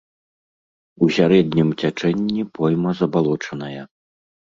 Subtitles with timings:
[1.07, 3.83] У сярэднім цячэнні пойма забалочаная.